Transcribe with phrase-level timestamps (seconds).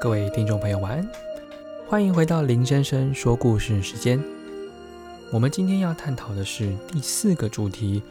[0.00, 1.06] 各位听众朋友，晚安！
[1.86, 4.18] 欢迎回到林先生说故事时间。
[5.30, 8.02] 我们今天要探讨的是第四个主题：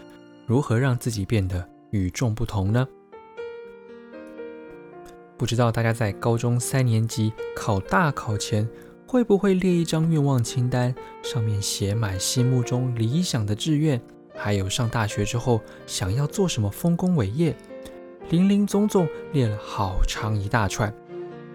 [0.46, 2.88] 如何让自己变得与众不同呢？
[5.36, 8.69] 不知道大家在高中三年级考大考前，
[9.07, 10.93] 会不会列一张愿望清单，
[11.24, 14.00] 上面写满心目中理想的志愿，
[14.36, 17.56] 还有上大学之后想要做什么丰功伟业，
[18.29, 20.93] 林林总总列了好长一大串。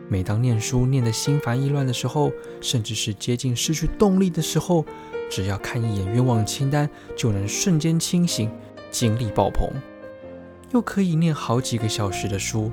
[0.09, 4.85] 每当念书念得心烦意乱的时候，甚至是接近失去动力的时候，
[5.31, 8.51] 只要看一眼愿望清单，就能瞬间清醒，
[8.91, 9.69] 精力爆棚，
[10.73, 12.71] 又可以念好几个小时的书。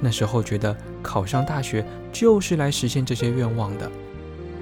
[0.00, 3.90] 那时候觉得考上大学就是来实现这些愿望的。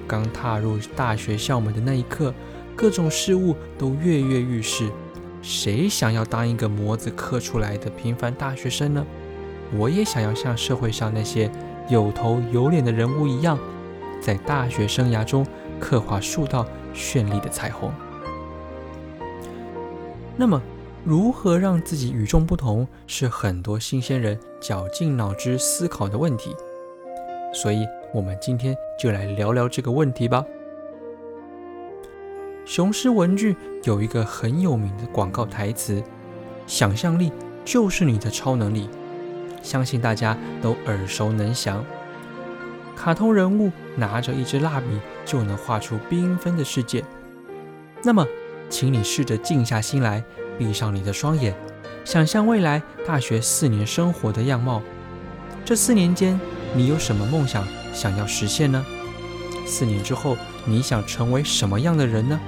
[0.07, 2.35] 刚踏入大学校门的那一刻，
[2.75, 4.91] 各种事物都跃跃欲试。
[5.41, 9.07] 谁想要当一个模子刻出来的平凡大学生呢？
[9.77, 11.49] 我也想要像社会上那些
[11.89, 13.59] 有头有脸的人物一样，
[14.21, 15.47] 在大学生涯中
[15.81, 17.91] 刻画数道绚丽的彩虹。
[20.37, 20.61] 那么，
[21.03, 26.55] 如何让自己与众不同，是很多新鲜人绞尽脑汁思考的问题。
[27.55, 30.45] 所以，我们今天就来聊聊这个问题吧。
[32.67, 36.03] 雄狮文具有一个很有名的广告台词
[36.69, 37.33] ：“想象力
[37.65, 38.91] 就是你的超能力。”
[39.69, 41.85] 相信大家都耳熟能详。
[42.97, 44.87] 卡通人物拿着一支蜡笔
[45.27, 47.05] 就能画出缤纷的世界。
[48.03, 48.27] 那么，
[48.71, 50.25] 请你试着静下心来。
[50.59, 51.55] 闭上你的双眼，
[52.03, 54.83] 想象未来大学四年生活的样貌。
[55.67, 56.41] 这四年间，
[56.75, 58.85] 你有什么梦想想要实现呢？
[59.67, 62.41] 四年之后，你想成为什么样的人呢？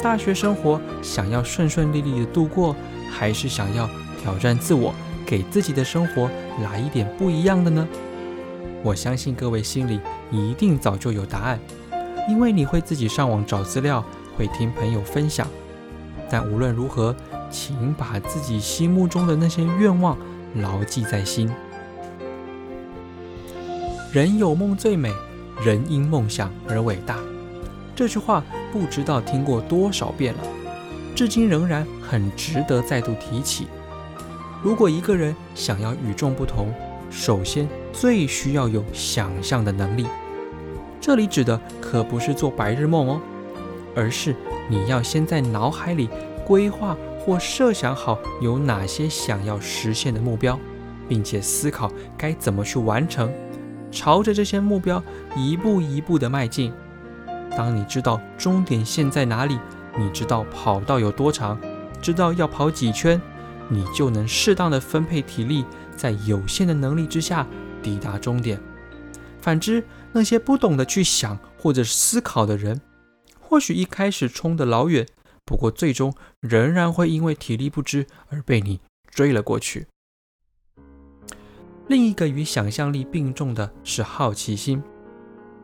[0.00, 2.74] 大学生活想要顺顺利利的度过，
[3.10, 3.90] 还是想要
[4.22, 4.94] 挑战自我，
[5.28, 6.30] 给自己的生活
[6.62, 7.86] 来一点不一样的呢？
[8.82, 11.60] 我相信各位心里一定早就有答案，
[12.30, 14.02] 因为你会自己上网找资料，
[14.38, 15.46] 会听朋友分享。
[16.30, 17.14] 但无论如何，
[17.50, 20.16] 请把自己心目中的那些愿望
[20.54, 21.50] 牢记在心。
[24.10, 25.12] 人有梦最美，
[25.62, 27.18] 人因梦想而伟大。
[27.94, 30.40] 这句话不知道听过多少遍了，
[31.14, 33.66] 至今仍然很值得再度提起。
[34.62, 36.72] 如果一个人想要与众不同，
[37.10, 40.06] 首先最需要有想象的能力。
[41.00, 43.20] 这里指的可不是做白日梦哦，
[43.94, 44.34] 而是。
[44.70, 46.10] 你要先在脑海里
[46.44, 50.60] 规划或设想好有哪些想要实现的目标，
[51.08, 53.32] 并且思考该怎么去完成，
[53.90, 55.02] 朝着这些目标
[55.34, 56.70] 一步一步的迈进。
[57.56, 59.58] 当你知道终点线在哪里，
[59.96, 61.58] 你知道跑道有多长，
[62.02, 63.18] 知道要跑几圈，
[63.68, 65.64] 你就能适当的分配体力，
[65.96, 67.46] 在有限的能力之下
[67.82, 68.60] 抵达终点。
[69.40, 72.80] 反之，那些不懂得去想或者思考的人，
[73.38, 75.06] 或许一开始冲得老远，
[75.44, 78.80] 不过最终仍然会因为体力不支而被你
[79.10, 79.86] 追了过去。
[81.86, 84.82] 另一个与想象力并重的是好奇心。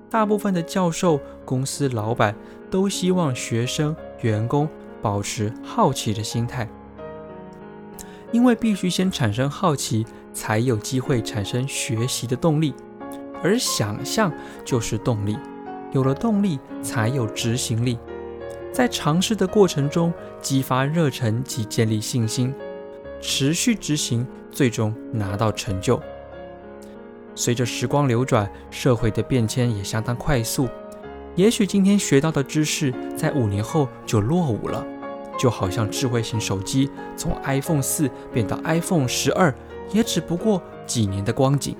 [0.08, 2.34] 大部分的教授、公司老板
[2.70, 4.68] 都希望学生、员工
[5.02, 6.70] 保持好奇的心态，
[8.34, 12.74] 因为必须先产生好奇，才有机会产生学习的动力，
[13.44, 14.32] 而想象
[14.64, 15.38] 就是动力。
[15.92, 17.96] 有了动力，才有执行力。
[18.72, 20.12] 在尝试的过程中，
[20.42, 22.52] 激发热忱及建立信心，
[23.20, 26.02] 持续执行，最终拿到成就。
[27.36, 30.68] 随着时光流转，社会的变迁也相当快速。
[31.36, 34.84] 也许今天学到的知识，在五年后就落伍了。
[35.38, 39.54] 就好像智慧型手机从 iPhone 四变到 iPhone 十二，
[39.92, 41.76] 也只不过几年的光景。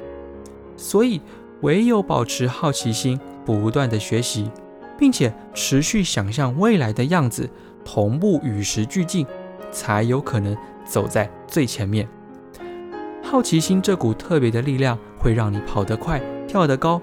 [0.77, 1.21] 所以，
[1.61, 3.21] 唯有保持好奇心。
[3.47, 4.51] 不断的学习，
[4.99, 7.47] 并且持续想象未来的样子，
[7.85, 9.27] 同步与时俱进，
[9.71, 12.09] 才有可能走在最前面。
[13.23, 16.19] 好奇心这股特别的力量，会让你跑得快，
[16.49, 17.03] 跳得高，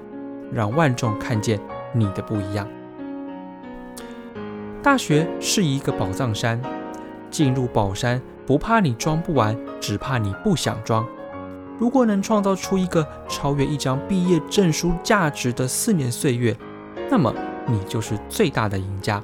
[0.52, 1.60] 让万众看见
[1.94, 2.68] 你的不一样。
[4.84, 6.60] 大学是一个宝藏山，
[7.30, 11.06] 进入宝山不怕你装不完，只怕你不想装。
[11.78, 16.58] 如果能创造出一个超越一张毕业证书价值的四年岁月，
[17.12, 17.32] 那么
[17.68, 19.22] 你就是最大的赢家。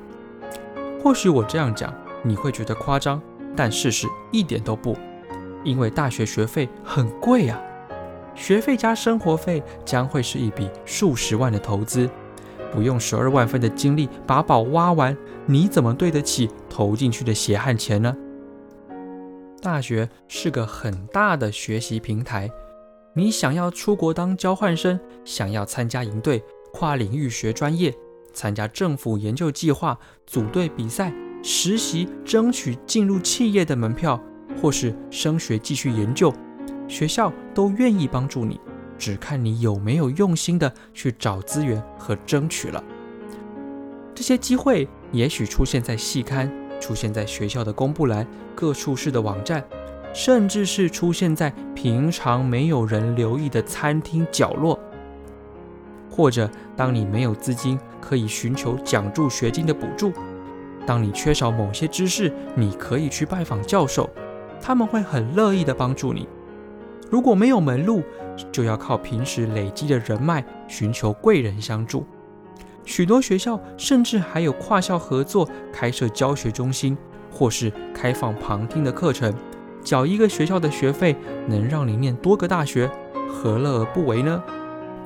[1.02, 3.20] 或许我这样讲你会觉得夸张，
[3.56, 4.96] 但事实一点都不，
[5.64, 7.60] 因为大学学费很贵啊，
[8.36, 12.08] 学费加生活费将会是一笔数十万的投资，
[12.72, 15.16] 不用十二万分的精力把宝挖完，
[15.46, 18.16] 你怎么对得起投进去的血汗钱呢？
[19.62, 22.50] 大学是个很大的学习平台，
[23.14, 27.94] 你想要出国当交换生，想要参加营队、跨领域学专业、
[28.34, 29.98] 参加政府研究计划、
[30.28, 31.12] 组队比赛、
[31.42, 34.22] 实习、争取进入企业的门票，
[34.62, 36.32] 或是升学继续研究，
[36.88, 38.60] 学校都愿意帮助你，
[38.98, 42.84] 只看你有没有用心的去找资源和争取了。
[44.16, 49.64] 这些机会也许出现在系刊，出现在学校的公布栏、各处室的网站。
[50.14, 54.80] 甚至是出现在平常没有人留意的餐厅角落，
[56.10, 60.12] 或者当你没有资金可以寻求奖助学金的补助，
[60.88, 64.10] 当你缺少某些知识，你可以去拜访教授，
[64.60, 66.28] 他们会很乐意的帮助你。
[67.10, 68.04] 如果没有门路，
[68.52, 72.06] 就要靠平时累积的人脉，寻求贵人相助。
[72.84, 76.98] 许多学校甚至还有跨校合作，开设教学中心，
[77.32, 79.34] 或是开放旁听的课程。
[79.84, 81.16] 缴一个学校的学费，
[81.48, 82.90] 能让你念多个大学，
[83.30, 84.44] 何乐而不为呢？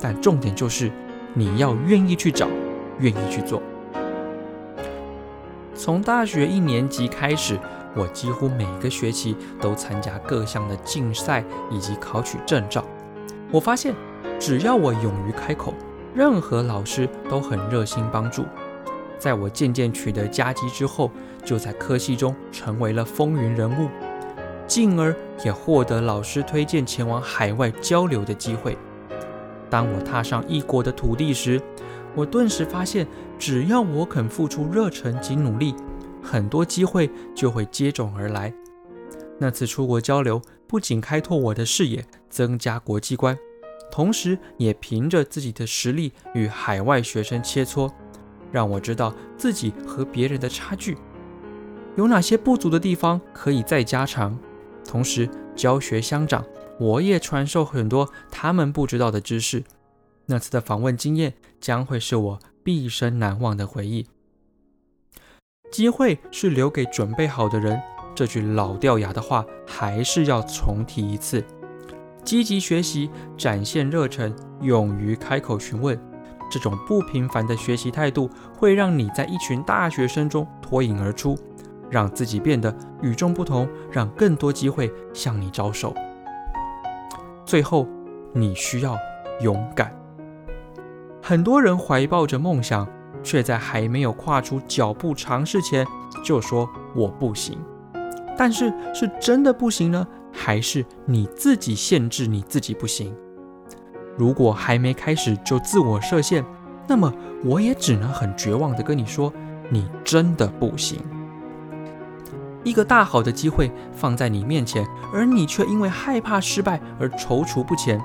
[0.00, 0.90] 但重点就是，
[1.34, 2.48] 你要愿意去找，
[2.98, 3.62] 愿意去做。
[5.74, 7.58] 从大学一年级开始，
[7.94, 12.84] 我几乎每个学期都参加各项的竞赛以及考取证照。
[13.50, 13.94] 我发现，
[14.40, 15.74] 只要我勇于开口，
[16.14, 18.44] 任何老师都很热心帮助。
[19.18, 21.10] 在我渐渐取得佳绩之后，
[21.44, 23.88] 就在科系中成为了风云人物。
[24.66, 28.78] 进而也获得老师推荐前往海外交流的机会。
[29.68, 31.60] 当我踏上异国的土地时，
[32.14, 33.06] 我顿时发现，
[33.38, 35.74] 只要我肯付出热忱及努力，
[36.22, 38.52] 很多机会就会接踵而来。
[39.38, 43.36] 那次出国交流不仅开拓我的视野，增加国际观，
[43.90, 47.90] 同时也凭着自己的实力与海外学生切磋，
[48.52, 50.96] 让我知道自己和别人的差距，
[51.96, 54.38] 有哪些不足的地方可以再加强。
[54.84, 56.44] 同时教学相长，
[56.78, 59.64] 我也传授很多他们不知道的知识。
[60.26, 64.06] 那次的访问经验将会是我毕生难忘的回忆。
[65.72, 67.80] 机会是留给准备好的人，
[68.14, 71.42] 这句老掉牙的话还是要重提一次。
[72.22, 75.98] 积极学习，展现热忱，勇于开口询问，
[76.50, 81.36] 这种不平凡的学习态度会让你在一群大学生中脱颖而出。
[81.90, 85.94] 让自己变得与众不同，让更多机会向你招手。
[87.44, 87.86] 最后，
[88.32, 88.96] 你需要
[89.40, 89.94] 勇敢。
[91.22, 92.88] 很多人怀抱着梦想，
[93.22, 95.86] 却在还没有跨出脚步尝试前
[96.24, 97.58] 就说我不行。
[98.36, 103.14] 但是，是真的不行呢，还是你自己限制你自己不行？
[104.16, 106.44] 如果还没开始就自我设限，
[106.88, 107.12] 那么
[107.44, 109.32] 我也只能很绝望地跟你说，
[109.70, 110.98] 你真的不行。
[112.64, 118.00] 一个大好的机会放在你面前，而你却因为害怕失败而踌躇不前，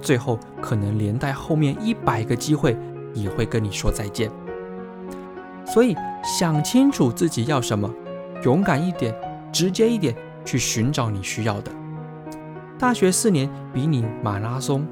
[0.00, 2.76] 最后可能连带后面一百个机会
[3.12, 4.30] 也会跟你说再见。
[5.72, 7.88] 所以想清楚自己要什么，
[8.42, 9.14] 勇敢一点，
[9.52, 11.70] 直接一点去寻找你需要的。
[12.78, 14.86] 大学四年比你马拉松，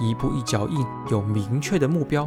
[0.00, 2.26] 一步一脚印，有明确的目标，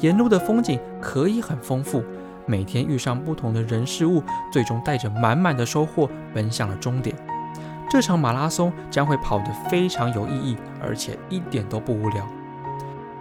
[0.00, 2.02] 沿路的风景可以很丰富。
[2.46, 4.22] 每天遇上不同的人事物，
[4.52, 7.14] 最终带着满满的收获奔向了终点。
[7.88, 12.26] 这场马拉松将会跑得非常有意义，而且一点都不无聊。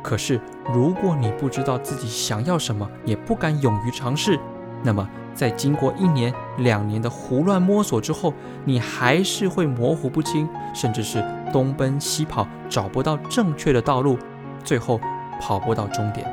[0.04, 0.40] 可是，
[0.74, 4.38] 如果你不知道自己想要什么，也不敢勇于尝试，
[4.84, 8.34] 那么在经过一年、两年的胡乱摸索之后，
[8.66, 14.18] 你还是会模糊不清，甚至是东奔西跑，找不到正确的道路，
[14.62, 15.00] 最后
[15.40, 16.30] 跑不到终点。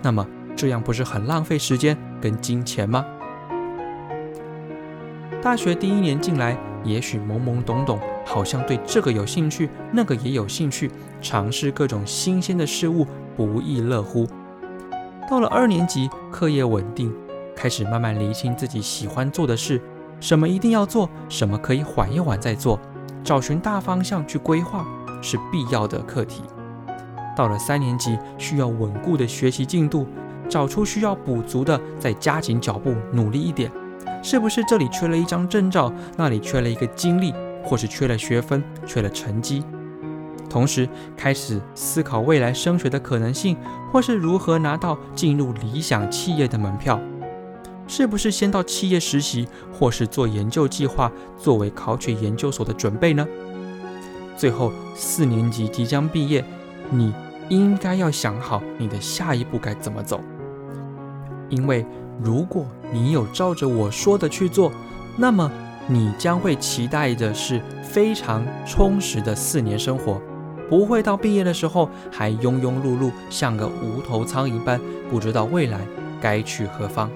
[0.00, 0.26] 那么，
[0.56, 3.04] 这样不是很浪费时间跟金钱吗？
[5.42, 14.26] 大学第一年进来，也许懵懵懂懂，好像对这个有兴趣，那个也有兴趣，尝试各种新鲜的事物，不亦乐乎。
[15.30, 17.12] 到了二年级，课业稳定，
[17.56, 19.80] 开始慢慢厘清自己喜欢做的事，
[20.20, 22.78] 什么一定要做，什么可以缓一缓再做，
[23.24, 24.86] 找寻大方向去规划，
[25.20, 26.42] 是必要的课题。
[27.36, 30.06] 到了三年级，需要稳固的学习进度。
[30.48, 33.72] 找出需要补足的，再加紧脚步，努力一点。
[34.22, 39.62] 是不是这里缺了一张证照，那里缺了一个经历，或是缺了学分，缺了成绩？
[40.50, 43.56] 同时开始思考未来升学的可能性，
[43.90, 47.00] 或是如何拿到进入理想企业的门票？
[47.88, 53.26] 是不是先到企业实习，或是做研究计划，作为考取研究所的准备呢？
[54.36, 56.44] 最后四年级即将毕业，
[56.90, 57.12] 你
[57.48, 60.20] 应该要想好你的下一步该怎么走。
[61.48, 61.84] 因为
[62.22, 64.72] 如果你有照着我说的去做，
[65.16, 65.50] 那么
[65.86, 70.20] 你将会期待的是非常充实的四年生活，
[70.68, 75.80] 不会到毕业的时候还庸庸碌碌，像个无头苍蝇般，不知道未来
[76.20, 77.10] 该去何方。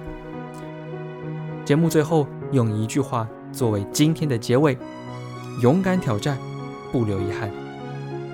[1.65, 4.77] 节目最后用一句话作为今天的结尾：
[5.61, 6.37] 勇敢挑战，
[6.91, 7.49] 不留遗憾。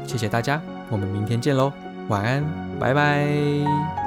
[0.05, 1.71] 谢谢大家，我们明天见喽，
[2.09, 2.43] 晚安，
[2.79, 4.02] 拜拜。